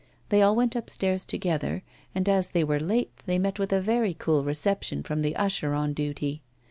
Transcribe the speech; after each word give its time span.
They 0.29 0.41
all 0.41 0.55
went 0.55 0.75
upstairs 0.75 1.27
together, 1.27 1.83
and 2.15 2.27
as 2.27 2.49
they 2.49 2.63
were 2.63 2.79
late 2.79 3.11
they 3.27 3.37
met 3.37 3.59
with 3.59 3.71
a 3.71 3.79
very 3.81 4.15
cool 4.15 4.43
reception 4.43 5.03
from 5.03 5.21
the 5.21 5.35
usher 5.35 5.75
on 5.75 5.93
duty. 5.93 6.41